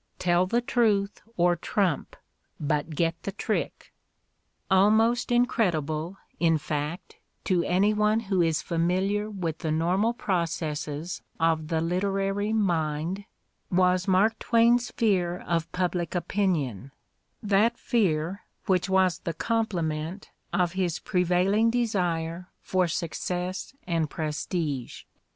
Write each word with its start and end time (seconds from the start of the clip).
''Tell 0.27 0.47
the 0.47 0.61
truth 0.61 1.21
or 1.37 1.55
trump— 1.55 2.15
^but 2.69 2.95
get 2.95 3.21
the 3.21 3.31
trick! 3.31 3.93
Almost 4.71 5.31
incredible, 5.31 6.17
in 6.39 6.57
fact, 6.57 7.17
to 7.43 7.63
any 7.65 7.93
one 7.93 8.21
who 8.21 8.41
is 8.41 8.63
familiar 8.63 9.25
Let 9.29 9.61
Somebody 9.61 9.77
Else 9.77 10.17
Begin 10.17 10.17
237 10.17 10.17
with 10.17 10.17
the 10.17 10.25
normal 10.25 10.25
processes 10.25 11.21
of 11.39 11.67
the 11.67 11.81
literary 11.81 12.51
mind, 12.51 13.25
was 13.69 14.07
Mark 14.07 14.39
Twain's 14.39 14.89
fear 14.89 15.37
of 15.37 15.71
public 15.71 16.15
opinion, 16.15 16.89
that 17.43 17.77
fear 17.77 18.41
which 18.65 18.89
was 18.89 19.19
the 19.19 19.35
complement 19.35 20.31
of 20.51 20.71
his 20.73 20.97
prevailing 20.97 21.69
desire 21.69 22.47
for 22.59 22.87
success 22.87 23.75
and 23.85 24.09
prestige. 24.09 25.03